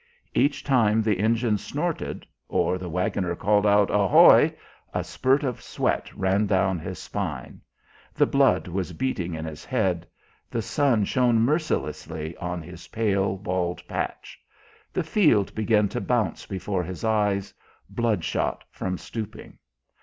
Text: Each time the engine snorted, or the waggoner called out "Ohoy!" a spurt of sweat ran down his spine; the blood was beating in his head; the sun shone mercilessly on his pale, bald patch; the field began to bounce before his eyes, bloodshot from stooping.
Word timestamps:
Each 0.33 0.63
time 0.63 1.03
the 1.03 1.19
engine 1.19 1.59
snorted, 1.59 2.25
or 2.49 2.79
the 2.79 2.89
waggoner 2.89 3.35
called 3.35 3.67
out 3.67 3.91
"Ohoy!" 3.91 4.51
a 4.95 5.03
spurt 5.03 5.43
of 5.43 5.61
sweat 5.61 6.11
ran 6.15 6.47
down 6.47 6.79
his 6.79 6.97
spine; 6.97 7.61
the 8.15 8.25
blood 8.25 8.67
was 8.67 8.93
beating 8.93 9.35
in 9.35 9.45
his 9.45 9.63
head; 9.63 10.07
the 10.49 10.63
sun 10.63 11.05
shone 11.05 11.37
mercilessly 11.41 12.35
on 12.37 12.63
his 12.63 12.87
pale, 12.87 13.37
bald 13.37 13.87
patch; 13.87 14.39
the 14.91 15.03
field 15.03 15.53
began 15.53 15.87
to 15.89 16.01
bounce 16.01 16.47
before 16.47 16.81
his 16.83 17.03
eyes, 17.03 17.53
bloodshot 17.87 18.63
from 18.71 18.97
stooping. 18.97 19.59